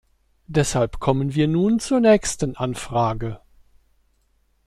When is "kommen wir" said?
0.99-1.47